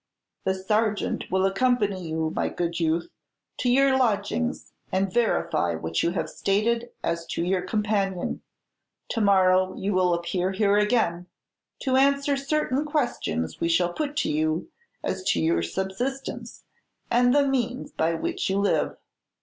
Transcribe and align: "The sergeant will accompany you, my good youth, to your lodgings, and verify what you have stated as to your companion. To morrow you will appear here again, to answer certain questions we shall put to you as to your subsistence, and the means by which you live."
"The 0.45 0.55
sergeant 0.55 1.25
will 1.29 1.45
accompany 1.45 2.07
you, 2.09 2.31
my 2.35 2.49
good 2.49 2.79
youth, 2.79 3.11
to 3.59 3.69
your 3.69 3.95
lodgings, 3.99 4.73
and 4.91 5.13
verify 5.13 5.75
what 5.75 6.01
you 6.01 6.09
have 6.09 6.27
stated 6.27 6.89
as 7.03 7.23
to 7.27 7.43
your 7.45 7.61
companion. 7.61 8.41
To 9.09 9.21
morrow 9.21 9.75
you 9.75 9.93
will 9.93 10.15
appear 10.15 10.53
here 10.53 10.75
again, 10.75 11.27
to 11.81 11.97
answer 11.97 12.35
certain 12.35 12.83
questions 12.83 13.59
we 13.61 13.69
shall 13.69 13.93
put 13.93 14.15
to 14.25 14.31
you 14.31 14.71
as 15.03 15.21
to 15.33 15.39
your 15.39 15.61
subsistence, 15.61 16.63
and 17.11 17.31
the 17.31 17.47
means 17.47 17.91
by 17.91 18.15
which 18.15 18.49
you 18.49 18.57
live." 18.57 18.97